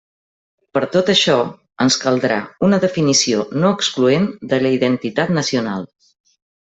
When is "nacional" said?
5.41-5.87